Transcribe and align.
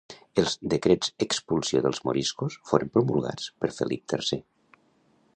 Els 0.41 0.53
decrets 0.73 1.09
expulsió 1.25 1.81
dels 1.87 1.99
moriscos 2.07 2.57
foren 2.71 2.91
promulgats 2.95 3.51
per 3.65 3.69
Felip 3.77 4.07
tercer 4.15 4.41